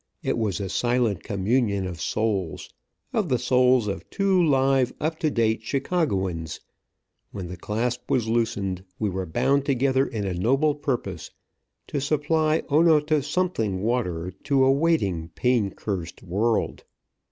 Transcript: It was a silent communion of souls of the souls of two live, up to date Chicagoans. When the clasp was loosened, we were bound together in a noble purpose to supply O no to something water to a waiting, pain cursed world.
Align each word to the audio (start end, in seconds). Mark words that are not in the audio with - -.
It 0.23 0.35
was 0.35 0.59
a 0.59 0.67
silent 0.67 1.21
communion 1.21 1.85
of 1.85 2.01
souls 2.01 2.73
of 3.13 3.29
the 3.29 3.37
souls 3.37 3.87
of 3.87 4.09
two 4.09 4.43
live, 4.43 4.91
up 4.99 5.19
to 5.19 5.29
date 5.29 5.61
Chicagoans. 5.61 6.59
When 7.31 7.49
the 7.49 7.55
clasp 7.55 8.09
was 8.09 8.27
loosened, 8.27 8.83
we 8.97 9.11
were 9.11 9.27
bound 9.27 9.63
together 9.63 10.07
in 10.07 10.25
a 10.25 10.33
noble 10.33 10.73
purpose 10.73 11.29
to 11.85 12.01
supply 12.01 12.63
O 12.67 12.81
no 12.81 12.99
to 13.01 13.21
something 13.21 13.83
water 13.83 14.31
to 14.45 14.63
a 14.63 14.71
waiting, 14.71 15.29
pain 15.35 15.69
cursed 15.69 16.23
world. 16.23 16.83